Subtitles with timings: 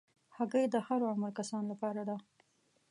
[0.35, 2.17] هګۍ د هر عمر کسانو لپاره ده.